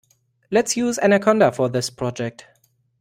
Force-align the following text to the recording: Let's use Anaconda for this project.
Let's 0.49 0.75
use 0.75 0.97
Anaconda 0.97 1.51
for 1.51 1.69
this 1.69 1.91
project. 1.91 2.47